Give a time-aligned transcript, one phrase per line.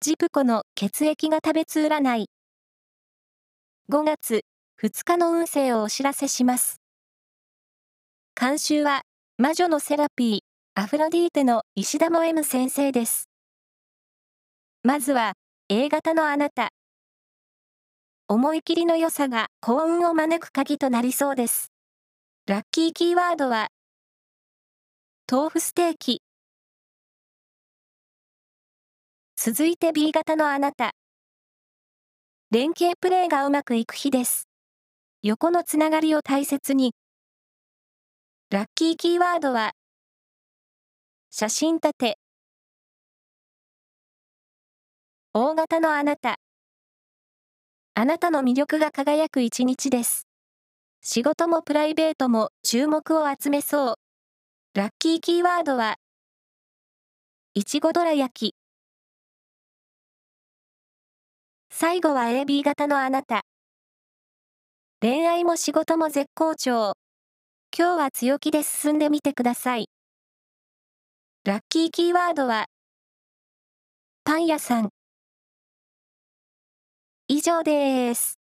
[0.00, 2.30] ジプコの血液が食べつ占い。
[3.90, 4.42] 5月
[4.80, 6.80] 2日の運勢をお知らせします。
[8.40, 9.02] 監修は、
[9.38, 13.28] 魔女のセラピー、アフロディーテの石田も M 先生です。
[14.84, 15.32] まずは、
[15.68, 16.68] A 型のあなた。
[18.28, 21.72] 思い切りの良さが幸運を招く鍵となりそうです。
[22.46, 23.66] ラッキーキーワードは、
[25.28, 26.22] 豆腐ステーキ。
[29.40, 30.96] 続いて B 型のあなた。
[32.50, 34.48] 連携プレーがうまくいく日です。
[35.22, 36.92] 横のつながりを大切に。
[38.50, 39.74] ラッキーキーワードは、
[41.30, 42.18] 写真立て。
[45.32, 46.40] 大型のあなた。
[47.94, 50.26] あなたの魅力が輝く一日です。
[51.00, 53.94] 仕事もプライベートも注目を集めそう。
[54.74, 55.94] ラッキーキーワードは、
[57.54, 58.67] いちごどら焼き。
[61.80, 63.42] 最後は AB 型のあなた。
[65.00, 66.94] 恋愛も仕事も絶好調。
[67.72, 69.86] 今日は強気で進んでみてください。
[71.44, 72.64] ラッキーキーワードは、
[74.24, 74.88] パン屋さん。
[77.28, 78.40] 以上です。